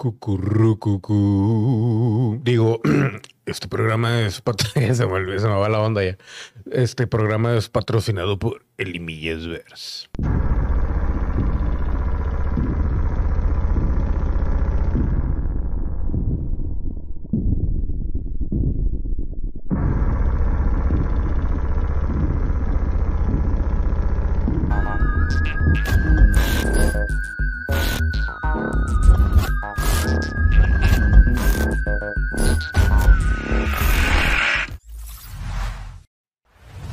[0.00, 1.20] Cucurrucucú.
[2.42, 2.80] Digo,
[3.44, 4.40] este programa es
[6.02, 6.16] ya.
[6.72, 9.44] Este programa es patrocinado por Elimillas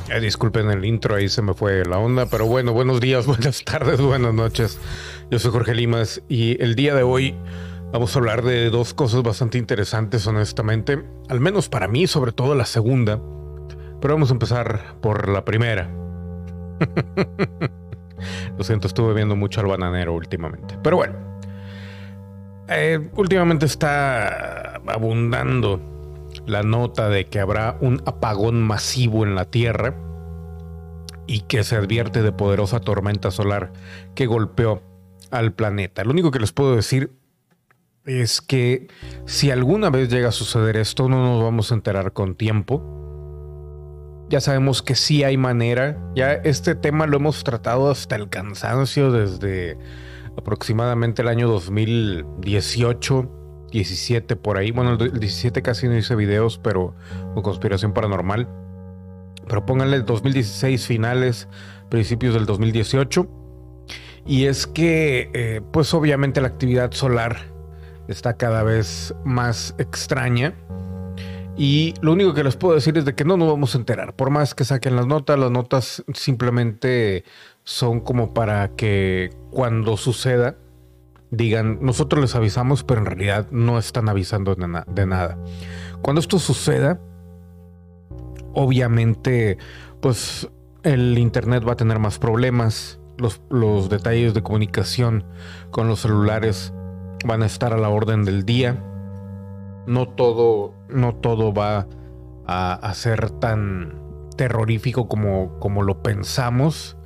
[0.08, 4.00] Disculpen el intro, ahí se me fue la onda, pero bueno, buenos días, buenas tardes,
[4.00, 4.80] buenas noches.
[5.30, 7.36] Yo soy Jorge Limas y el día de hoy
[7.92, 12.56] vamos a hablar de dos cosas bastante interesantes, honestamente, al menos para mí, sobre todo
[12.56, 13.20] la segunda,
[14.00, 15.88] pero vamos a empezar por la primera.
[18.58, 21.14] Lo siento, estuve viendo mucho al bananero últimamente, pero bueno.
[22.70, 25.97] Eh, últimamente está abundando
[26.46, 29.96] la nota de que habrá un apagón masivo en la Tierra
[31.26, 33.72] y que se advierte de poderosa tormenta solar
[34.14, 34.82] que golpeó
[35.30, 36.04] al planeta.
[36.04, 37.12] Lo único que les puedo decir
[38.04, 38.88] es que
[39.26, 42.82] si alguna vez llega a suceder esto, no nos vamos a enterar con tiempo.
[44.30, 45.98] Ya sabemos que sí hay manera.
[46.14, 49.78] Ya este tema lo hemos tratado hasta el cansancio desde
[50.36, 53.37] aproximadamente el año 2018,
[53.72, 54.70] 17 por ahí.
[54.70, 56.94] Bueno, el 17 casi no hice videos, pero
[57.34, 58.48] con conspiración paranormal
[59.48, 61.48] pero pónganle 2016 finales,
[61.88, 63.26] principios del 2018.
[64.26, 67.38] Y es que, eh, pues obviamente la actividad solar
[68.08, 70.54] está cada vez más extraña.
[71.56, 74.14] Y lo único que les puedo decir es de que no nos vamos a enterar.
[74.14, 77.24] Por más que saquen las notas, las notas simplemente
[77.64, 80.56] son como para que cuando suceda
[81.30, 85.38] digan, nosotros les avisamos, pero en realidad no están avisando de nada.
[86.02, 87.00] Cuando esto suceda,
[88.54, 89.58] obviamente,
[90.00, 90.48] pues
[90.82, 95.24] el Internet va a tener más problemas, los, detalles de comunicación
[95.70, 96.72] con los celulares
[97.24, 98.84] van a estar a la orden del día.
[99.86, 101.86] No todo, no todo va
[102.46, 104.00] a, ser tan
[104.36, 106.96] terrorífico como, como, lo pensamos,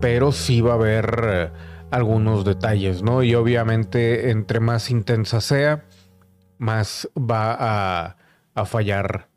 [0.00, 1.50] pero sí va a haber eh,
[1.90, 3.22] algunos detalles, ¿no?
[3.22, 5.84] Y obviamente entre más intensa sea,
[6.58, 8.16] más va a,
[8.64, 9.28] fallar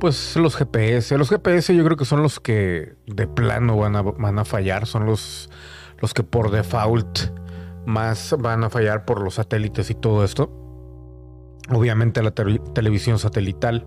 [0.00, 1.16] pues los GPS.
[1.16, 4.86] Los GPS yo creo que son los que de plano van a, van a fallar.
[4.86, 5.50] Son los,
[5.98, 7.30] los que por default
[7.86, 10.50] más van a fallar por los satélites y todo esto.
[11.70, 13.86] Obviamente la televisión satelital.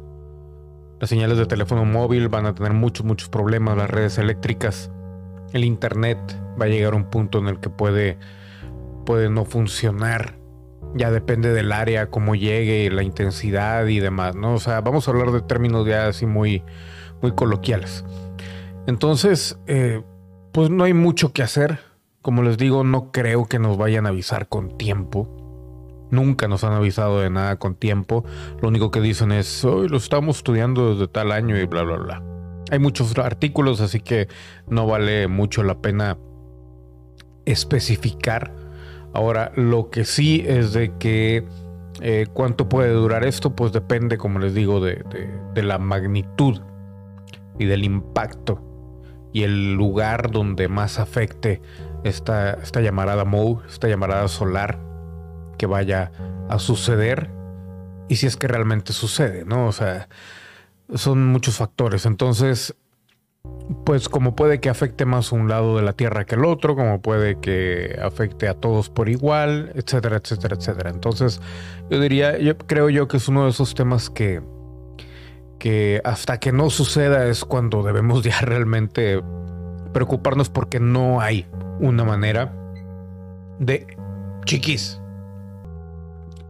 [1.00, 3.78] Las señales de teléfono móvil van a tener muchos, muchos problemas.
[3.78, 4.92] Las redes eléctricas.
[5.54, 6.18] El internet
[6.60, 8.18] va a llegar a un punto en el que puede,
[9.06, 10.40] puede no funcionar
[10.96, 14.56] ya depende del área, cómo llegue, la intensidad y demás, ¿no?
[14.56, 16.64] O sea, vamos a hablar de términos ya así muy,
[17.22, 18.06] muy coloquiales.
[18.88, 20.02] Entonces, eh,
[20.52, 21.80] pues no hay mucho que hacer.
[22.22, 26.08] Como les digo, no creo que nos vayan a avisar con tiempo.
[26.12, 28.26] Nunca nos han avisado de nada con tiempo.
[28.62, 31.98] Lo único que dicen es, hoy lo estamos estudiando desde tal año y bla, bla,
[31.98, 32.29] bla.
[32.72, 34.28] Hay muchos artículos, así que
[34.68, 36.18] no vale mucho la pena
[37.46, 38.54] especificar
[39.14, 41.46] Ahora, lo que sí es de que
[42.02, 45.04] eh, cuánto puede durar esto, pues depende, como les digo, de,
[45.56, 46.62] la magnitud
[47.58, 48.64] y del impacto
[49.34, 51.62] y el lugar donde más afecte
[52.04, 54.80] esta, esta llamarada MOU, esta llamarada solar
[55.58, 56.12] que vaya
[56.50, 57.30] a suceder
[58.08, 59.68] y si es que realmente sucede, ¿no?
[59.68, 60.08] O sea,
[60.94, 62.06] son muchos factores.
[62.06, 62.76] Entonces,
[63.86, 67.02] pues como puede que afecte más un lado de la Tierra que el otro, como
[67.02, 70.90] puede que afecte a todos por igual, etcétera, etcétera, etcétera.
[70.90, 71.42] Entonces,
[71.90, 74.42] yo diría, yo creo yo que es uno de esos temas que,
[75.58, 79.22] que hasta que no suceda es cuando debemos ya realmente
[79.94, 81.48] preocuparnos porque no hay
[81.80, 82.54] una manera
[83.60, 83.88] de
[84.46, 85.02] chiquis.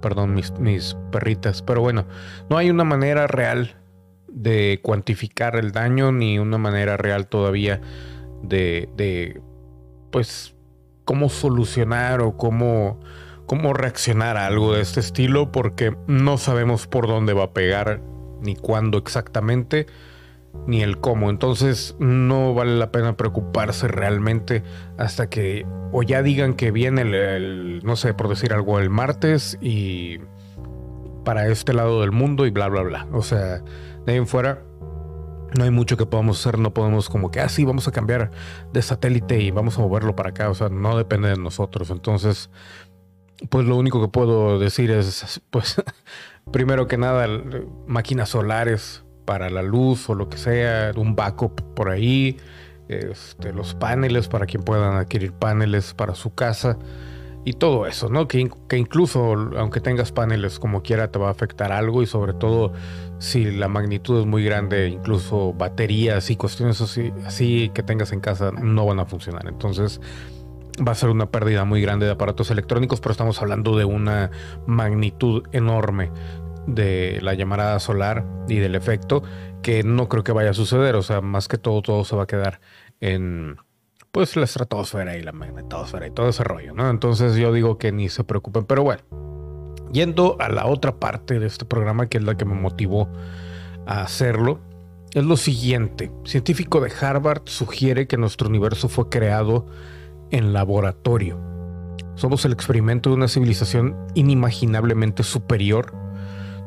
[0.02, 2.06] Perdón, mis, mis perritas, pero bueno,
[2.50, 3.79] no hay una manera real
[4.31, 7.81] de cuantificar el daño ni una manera real todavía
[8.42, 9.42] de, de
[10.12, 10.56] pues,
[11.06, 13.00] cómo solucionar o cómo,
[13.46, 18.02] cómo reaccionar a algo de este estilo porque no sabemos por dónde va a pegar
[18.42, 19.88] ni cuándo exactamente
[20.68, 21.30] ni el cómo.
[21.30, 24.64] Entonces no vale la pena preocuparse realmente
[24.98, 29.58] hasta que o ya digan que viene el, no sé, por decir algo, el martes
[29.62, 30.20] y
[31.26, 33.08] para este lado del mundo y bla, bla, bla.
[33.12, 33.64] O sea,
[34.06, 34.63] de ahí en fuera
[35.57, 38.31] no hay mucho que podamos hacer, no podemos como que, ah, sí, vamos a cambiar
[38.72, 41.90] de satélite y vamos a moverlo para acá, o sea, no depende de nosotros.
[41.90, 42.50] Entonces,
[43.50, 45.81] pues lo único que puedo decir es, pues,
[46.51, 47.28] primero que nada,
[47.88, 52.38] máquinas solares para la luz o lo que sea, un backup por ahí,
[52.88, 56.78] este, los paneles para quien puedan adquirir paneles para su casa
[57.45, 58.28] y todo eso, ¿no?
[58.28, 62.34] Que, que, incluso aunque tengas paneles como quiera te va a afectar algo y sobre
[62.34, 62.74] todo
[63.19, 68.51] si la magnitud es muy grande, incluso baterías y cuestiones así, que tengas en casa
[68.51, 69.48] no van a funcionar.
[69.48, 70.01] Entonces
[70.86, 74.31] va a ser una pérdida muy grande de aparatos electrónicos, pero estamos hablando de una
[74.66, 76.12] magnitud enorme
[76.66, 79.24] de la llamarada solar y del efecto
[79.62, 80.95] que no creo que vaya a suceder.
[80.95, 82.62] O sea, más que todo, todo se va a quedar
[83.01, 83.57] en
[84.12, 86.89] pues la estratosfera y la magnetosfera y todo ese rollo, ¿no?
[86.89, 89.01] Entonces yo digo que ni se preocupen, pero bueno,
[89.92, 93.10] yendo a la otra parte de este programa que es la que me motivó
[93.86, 94.60] a hacerlo,
[95.14, 96.12] es lo siguiente.
[96.24, 99.66] Científico de Harvard sugiere que nuestro universo fue creado
[100.32, 101.40] en laboratorio.
[102.16, 105.94] Somos el experimento de una civilización inimaginablemente superior.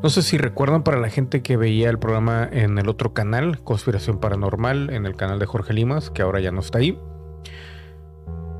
[0.02, 3.62] No sé si recuerdan para la gente que veía el programa en el otro canal,
[3.62, 6.98] Conspiración Paranormal, en el canal de Jorge Limas, que ahora ya no está ahí,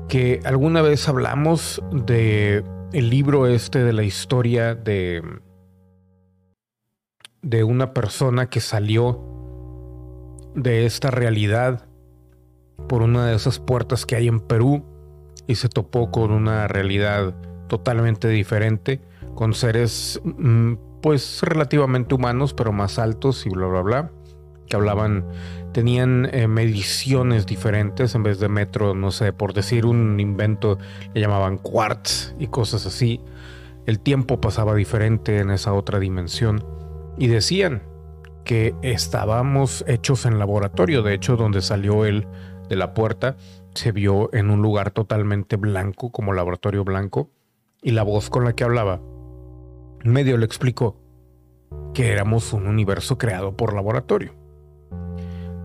[0.07, 5.21] que alguna vez hablamos de el libro este de la historia de
[7.41, 9.19] de una persona que salió
[10.55, 11.87] de esta realidad
[12.87, 14.85] por una de esas puertas que hay en Perú
[15.47, 17.35] y se topó con una realidad
[17.67, 19.01] totalmente diferente,
[19.35, 24.11] con seres mm, pues relativamente humanos, pero más altos y bla, bla, bla,
[24.67, 25.25] que hablaban,
[25.73, 30.77] tenían eh, mediciones diferentes en vez de metro, no sé, por decir un invento,
[31.13, 33.21] le llamaban quartz y cosas así.
[33.85, 36.65] El tiempo pasaba diferente en esa otra dimensión
[37.17, 37.83] y decían
[38.45, 42.27] que estábamos hechos en laboratorio, de hecho donde salió él
[42.69, 43.35] de la puerta
[43.73, 47.29] se vio en un lugar totalmente blanco, como laboratorio blanco,
[47.81, 49.01] y la voz con la que hablaba
[50.03, 50.97] medio le explicó
[51.93, 54.42] que éramos un universo creado por laboratorio.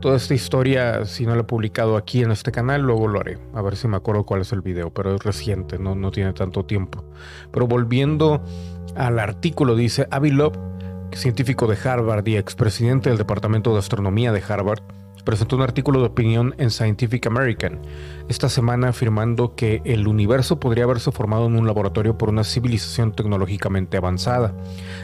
[0.00, 3.38] Toda esta historia, si no la he publicado aquí en este canal, luego lo haré.
[3.52, 6.32] A ver si me acuerdo cuál es el video, pero es reciente, no, no tiene
[6.32, 7.04] tanto tiempo.
[7.50, 8.40] Pero volviendo
[8.94, 10.56] al artículo, dice Avi Love,
[11.12, 14.82] científico de Harvard y expresidente del Departamento de Astronomía de Harvard,
[15.28, 17.82] presentó un artículo de opinión en Scientific American
[18.30, 23.12] esta semana afirmando que el universo podría haberse formado en un laboratorio por una civilización
[23.12, 24.54] tecnológicamente avanzada.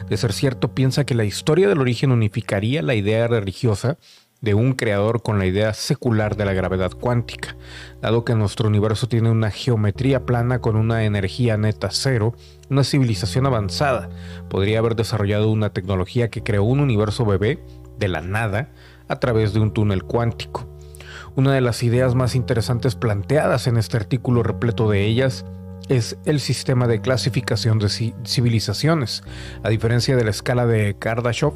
[0.08, 3.98] De ser cierto, piensa que la historia del origen unificaría la idea religiosa
[4.44, 7.56] de un creador con la idea secular de la gravedad cuántica.
[8.02, 12.34] Dado que nuestro universo tiene una geometría plana con una energía neta cero,
[12.68, 14.10] una civilización avanzada
[14.50, 17.64] podría haber desarrollado una tecnología que creó un universo bebé
[17.98, 18.70] de la nada
[19.08, 20.68] a través de un túnel cuántico.
[21.36, 25.46] Una de las ideas más interesantes planteadas en este artículo repleto de ellas
[25.88, 27.88] es el sistema de clasificación de
[28.24, 29.22] civilizaciones.
[29.62, 31.52] A diferencia de la escala de Kardashev,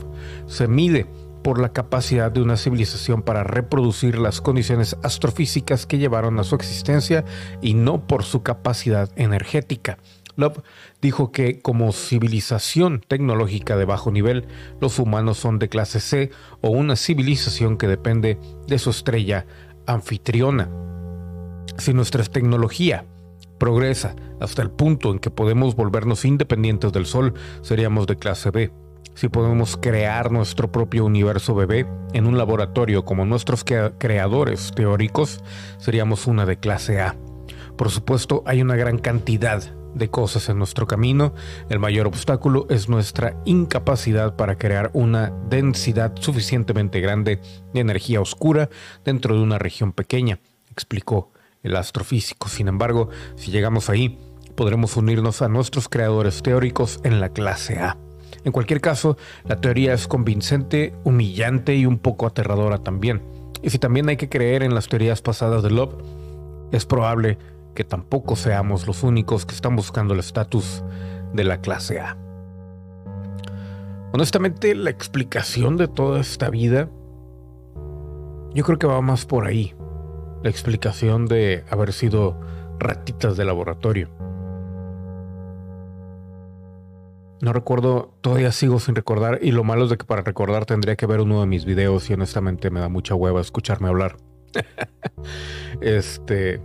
[0.47, 1.07] se mide
[1.49, 6.55] por la capacidad de una civilización para reproducir las condiciones astrofísicas que llevaron a su
[6.55, 7.25] existencia
[7.63, 9.97] y no por su capacidad energética.
[10.37, 10.63] Love
[11.01, 14.47] dijo que como civilización tecnológica de bajo nivel,
[14.79, 16.31] los humanos son de clase C
[16.61, 19.47] o una civilización que depende de su estrella
[19.87, 20.69] anfitriona.
[21.79, 23.07] Si nuestra tecnología
[23.59, 28.71] progresa hasta el punto en que podemos volvernos independientes del Sol, seríamos de clase B.
[29.19, 35.43] Si podemos crear nuestro propio universo bebé en un laboratorio como nuestros creadores teóricos,
[35.79, 37.17] seríamos una de clase A.
[37.77, 41.35] Por supuesto, hay una gran cantidad de cosas en nuestro camino,
[41.69, 47.41] el mayor obstáculo es nuestra incapacidad para crear una densidad suficientemente grande
[47.75, 48.71] de energía oscura
[49.05, 50.39] dentro de una región pequeña,
[50.71, 51.33] explicó
[51.65, 52.49] el astrofísico.
[52.49, 54.17] Sin embargo, si llegamos ahí,
[54.55, 57.99] podremos unirnos a nuestros creadores teóricos en la clase A.
[58.45, 63.23] En cualquier caso, la teoría es convincente, humillante y un poco aterradora también.
[63.63, 65.95] Y si también hay que creer en las teorías pasadas de Love,
[66.73, 67.39] es probable
[67.75, 70.83] que tampoco seamos los únicos que están buscando el estatus
[71.33, 72.17] de la clase A.
[74.13, 76.89] Honestamente, la explicación de toda esta vida,
[78.55, 79.75] yo creo que va más por ahí.
[80.43, 82.41] La explicación de haber sido
[82.79, 84.09] ratitas de laboratorio.
[87.41, 91.07] No recuerdo, todavía sigo sin recordar y lo malo es que para recordar tendría que
[91.07, 94.17] ver uno de mis videos y honestamente me da mucha hueva escucharme hablar.
[95.81, 96.61] este,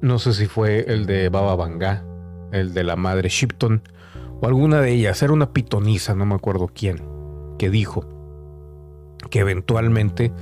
[0.00, 2.04] no sé si fue el de Baba Vanga,
[2.52, 3.82] el de la madre Shipton,
[4.40, 5.22] o alguna de ellas.
[5.22, 7.02] Era una pitonisa, no me acuerdo quién,
[7.58, 8.08] que dijo
[9.30, 10.32] que eventualmente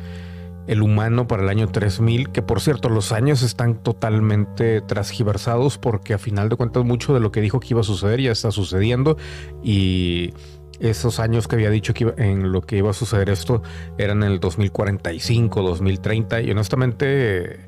[0.70, 6.14] el humano para el año 3000, que por cierto los años están totalmente transgiversados porque
[6.14, 8.52] a final de cuentas mucho de lo que dijo que iba a suceder ya está
[8.52, 9.16] sucediendo
[9.64, 10.32] y
[10.78, 13.64] esos años que había dicho que en lo que iba a suceder esto
[13.98, 17.66] eran en el 2045, 2030 y honestamente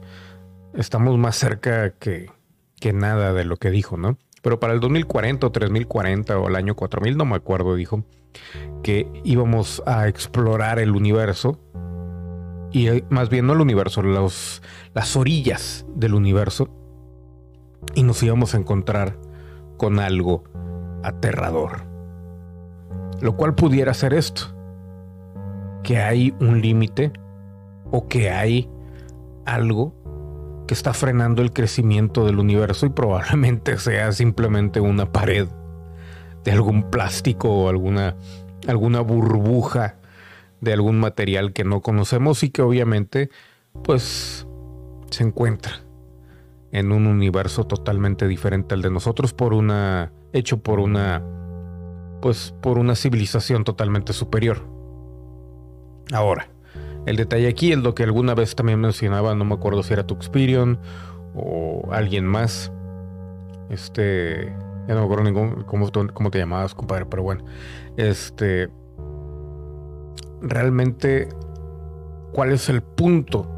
[0.73, 2.31] estamos más cerca que,
[2.79, 4.17] que nada de lo que dijo, ¿no?
[4.43, 8.05] Pero para el 2040 o 3040 o el año 4000, no me acuerdo, dijo
[8.85, 11.59] que íbamos a explorar el universo
[12.73, 14.63] y eh, más bien no el universo, los,
[14.95, 16.69] las orillas del universo
[17.95, 19.19] y nos íbamos a encontrar
[19.77, 20.45] con algo
[21.03, 21.85] aterrador.
[23.21, 24.43] Lo cual pudiera ser esto,
[25.83, 27.13] que hay un límite
[27.91, 28.69] o que hay
[29.45, 29.95] algo
[30.67, 35.49] que está frenando el crecimiento del universo y probablemente sea simplemente una pared
[36.45, 38.17] de algún plástico o alguna,
[38.67, 39.97] alguna burbuja
[40.63, 43.31] de algún material que no conocemos y que obviamente
[43.83, 44.47] pues
[45.11, 45.73] se encuentra
[46.71, 51.23] en un universo totalmente diferente al de nosotros por una hecho por una
[52.23, 54.65] pues por una civilización totalmente superior.
[56.13, 56.49] Ahora,
[57.07, 60.07] el detalle aquí es lo que alguna vez también mencionaba, no me acuerdo si era
[60.07, 60.79] Tuxperion
[61.35, 62.73] o alguien más.
[63.69, 64.55] Este,
[64.87, 67.45] ya no me acuerdo ningún, cómo, cómo te llamabas, compadre, pero bueno.
[67.97, 68.69] Este,
[70.43, 71.29] realmente
[72.33, 73.49] cuál es el punto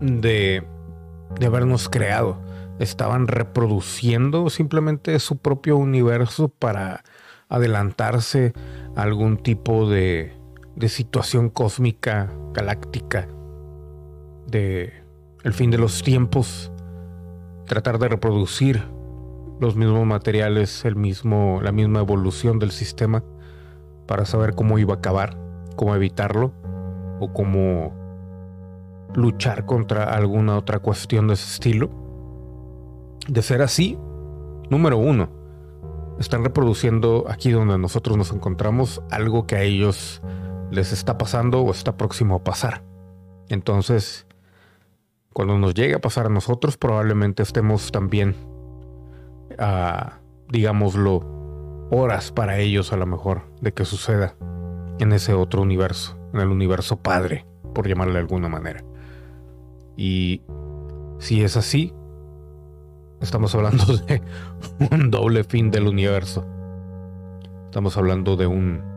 [0.00, 0.64] de,
[1.38, 2.40] de habernos creado.
[2.78, 7.04] Estaban reproduciendo simplemente su propio universo para
[7.48, 8.52] adelantarse
[8.96, 10.32] a algún tipo de,
[10.76, 13.28] de situación cósmica, galáctica,
[14.46, 14.92] de
[15.42, 16.70] el fin de los tiempos,
[17.66, 18.82] tratar de reproducir
[19.60, 23.22] los mismos materiales, el mismo, la misma evolución del sistema
[24.06, 25.49] para saber cómo iba a acabar
[25.80, 26.52] cómo evitarlo
[27.20, 27.94] o cómo
[29.14, 31.88] luchar contra alguna otra cuestión de ese estilo.
[33.26, 33.98] De ser así,
[34.68, 35.30] número uno,
[36.18, 40.20] están reproduciendo aquí donde nosotros nos encontramos algo que a ellos
[40.70, 42.82] les está pasando o está próximo a pasar.
[43.48, 44.26] Entonces,
[45.32, 48.36] cuando nos llegue a pasar a nosotros, probablemente estemos también,
[49.58, 50.18] a,
[50.50, 51.24] digámoslo,
[51.90, 54.36] horas para ellos a lo mejor de que suceda
[55.00, 58.84] en ese otro universo, en el universo padre, por llamarle de alguna manera.
[59.96, 60.42] Y
[61.18, 61.92] si es así,
[63.20, 64.22] estamos hablando de
[64.90, 66.46] un doble fin del universo.
[67.66, 68.90] Estamos hablando de un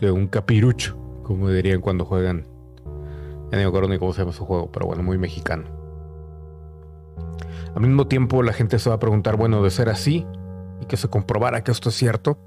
[0.00, 2.46] de un capirucho, como dirían cuando juegan.
[3.50, 5.64] Ya no me acuerdo cómo se llama su juego, pero bueno, muy mexicano.
[7.74, 10.26] Al mismo tiempo, la gente se va a preguntar, bueno, de ser así
[10.80, 12.38] y que se comprobara que esto es cierto,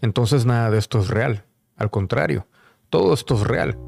[0.00, 1.47] entonces nada de esto es real.
[1.78, 2.46] Al contrario,
[2.90, 3.78] todo esto es real.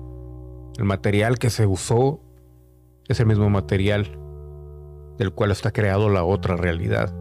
[0.78, 2.20] El material que se usó
[3.08, 4.16] es el mismo material
[5.18, 7.12] del cual está creado la otra realidad.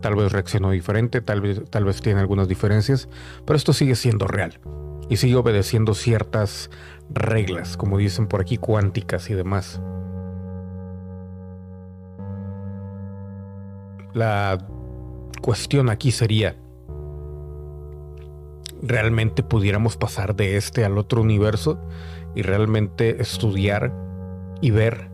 [0.00, 3.08] Tal vez reaccionó diferente, tal vez, tal vez tiene algunas diferencias,
[3.44, 4.60] pero esto sigue siendo real
[5.08, 6.70] y sigue obedeciendo ciertas
[7.10, 9.80] reglas, como dicen por aquí, cuánticas y demás.
[14.12, 14.58] La
[15.42, 16.54] cuestión aquí sería,
[18.84, 21.80] realmente pudiéramos pasar de este al otro universo
[22.34, 23.94] y realmente estudiar
[24.60, 25.10] y ver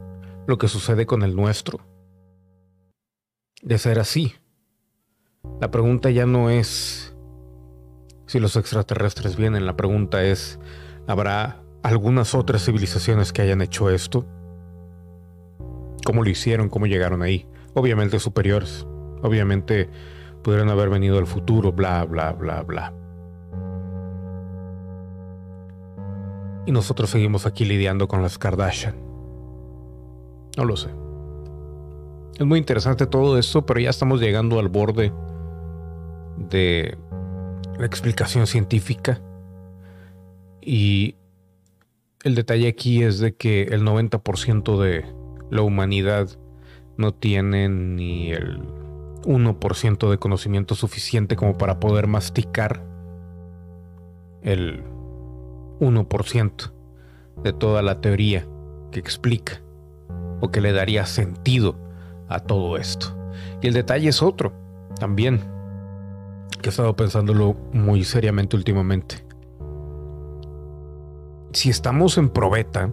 [0.46, 1.80] lo que sucede con el nuestro.
[3.62, 4.34] De ser así,
[5.60, 7.14] la pregunta ya no es
[8.26, 10.60] si los extraterrestres vienen, la pregunta es,
[11.08, 14.24] ¿habrá algunas otras civilizaciones que hayan hecho esto?
[16.04, 16.68] ¿Cómo lo hicieron?
[16.68, 17.46] ¿Cómo llegaron ahí?
[17.74, 18.86] Obviamente superiores,
[19.22, 19.90] obviamente
[20.42, 22.99] pudieron haber venido al futuro, bla, bla, bla, bla.
[26.70, 28.94] Y nosotros seguimos aquí lidiando con las Kardashian.
[30.56, 30.88] No lo sé.
[32.38, 35.12] Es muy interesante todo esto, pero ya estamos llegando al borde
[36.48, 36.96] de
[37.76, 39.20] la explicación científica.
[40.60, 41.16] Y
[42.22, 45.04] el detalle aquí es de que el 90% de
[45.50, 46.28] la humanidad
[46.96, 48.62] no tiene ni el
[49.24, 52.84] 1% de conocimiento suficiente como para poder masticar
[54.42, 54.84] el
[55.80, 56.72] 1%
[57.42, 58.46] de toda la teoría
[58.92, 59.62] que explica
[60.40, 61.76] o que le daría sentido
[62.28, 63.16] a todo esto.
[63.62, 64.52] Y el detalle es otro,
[64.98, 65.40] también,
[66.62, 69.24] que he estado pensándolo muy seriamente últimamente.
[71.52, 72.92] Si estamos en probeta,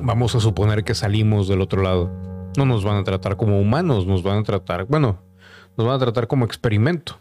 [0.00, 2.10] vamos a suponer que salimos del otro lado.
[2.56, 5.22] No nos van a tratar como humanos, nos van a tratar, bueno,
[5.76, 7.20] nos van a tratar como experimento.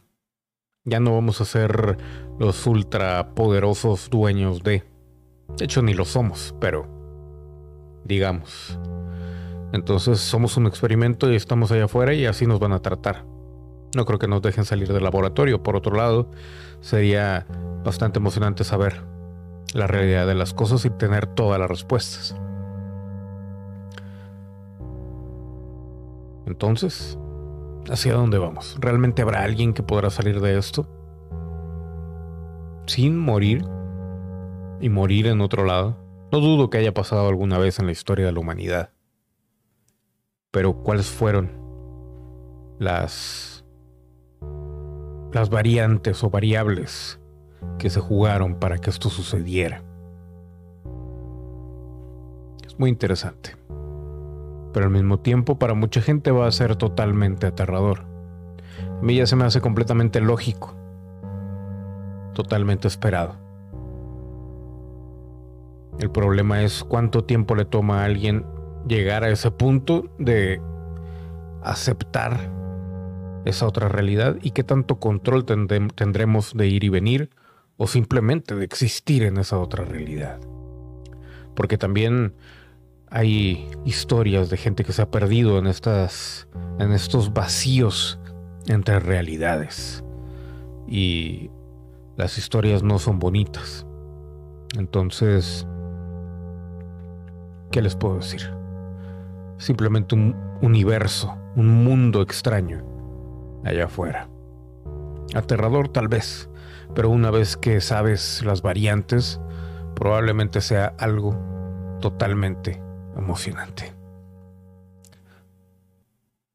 [0.87, 1.97] Ya no vamos a ser
[2.39, 4.85] los ultra poderosos dueños de.
[5.57, 6.87] De hecho, ni lo somos, pero
[8.05, 8.79] digamos.
[9.73, 13.25] Entonces somos un experimento y estamos allá afuera y así nos van a tratar.
[13.97, 15.61] No creo que nos dejen salir del laboratorio.
[15.61, 16.31] Por otro lado,
[16.79, 17.45] sería
[17.83, 19.03] bastante emocionante saber
[19.73, 22.33] la realidad de las cosas y tener todas las respuestas.
[26.45, 27.19] Entonces,
[27.89, 28.77] ¿hacia dónde vamos?
[28.79, 30.87] ¿Realmente habrá alguien que podrá salir de esto?
[32.85, 33.65] Sin morir
[34.79, 35.97] y morir en otro lado.
[36.31, 38.91] No dudo que haya pasado alguna vez en la historia de la humanidad.
[40.51, 41.51] Pero ¿cuáles fueron
[42.79, 43.65] las
[45.33, 47.19] las variantes o variables
[47.77, 49.83] que se jugaron para que esto sucediera?
[52.65, 53.55] Es muy interesante.
[54.77, 58.05] Pero al mismo tiempo para mucha gente va a ser totalmente aterrador.
[58.79, 60.75] A mí ya se me hace completamente lógico.
[62.35, 63.37] Totalmente esperado.
[65.97, 68.45] El problema es cuánto tiempo le toma a alguien
[68.87, 70.61] llegar a ese punto de
[71.63, 72.37] aceptar
[73.45, 77.31] esa otra realidad y qué tanto control tendremos de ir y venir
[77.77, 80.39] o simplemente de existir en esa otra realidad.
[81.55, 82.35] Porque también
[83.09, 86.47] hay historias de gente que se ha perdido en estas
[86.79, 88.19] en estos vacíos
[88.67, 90.03] entre realidades
[90.87, 91.49] y
[92.15, 93.85] las historias no son bonitas.
[94.77, 95.65] Entonces,
[97.71, 98.41] ¿Qué les puedo decir?
[99.57, 102.83] Simplemente un universo, un mundo extraño
[103.65, 104.29] allá afuera.
[105.35, 106.49] Aterrador tal vez,
[106.95, 109.41] pero una vez que sabes las variantes,
[109.95, 111.37] probablemente sea algo
[111.99, 112.81] totalmente
[113.17, 113.93] emocionante.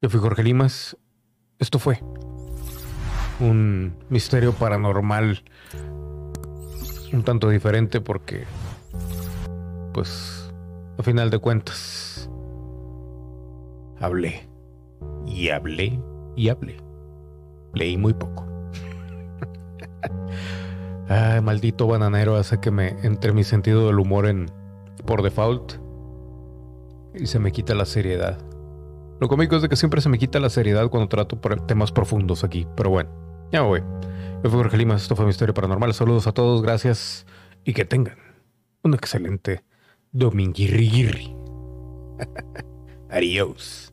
[0.01, 0.97] Yo fui Jorge Limas.
[1.59, 1.99] Esto fue
[3.39, 5.43] un misterio paranormal
[7.13, 8.45] un tanto diferente porque,
[9.93, 10.51] pues,
[10.97, 12.29] a final de cuentas,
[13.99, 14.47] hablé
[15.25, 15.99] y hablé
[16.35, 16.77] y hablé.
[17.73, 18.45] Leí muy poco.
[21.07, 24.51] Ay, maldito bananero hace que me entre mi sentido del humor en
[25.05, 25.82] por default
[27.15, 28.39] y se me quita la seriedad.
[29.19, 32.43] Lo cómico es de que siempre se me quita la seriedad cuando trato temas profundos
[32.43, 33.09] aquí, pero bueno,
[33.51, 33.81] ya voy.
[34.43, 35.93] Yo fui Jorge Limas, esto fue Misterio Paranormal.
[35.93, 37.25] Saludos a todos, gracias
[37.63, 38.17] y que tengan
[38.81, 39.63] un excelente
[40.11, 41.35] Dominguirri.
[43.09, 43.92] Adiós.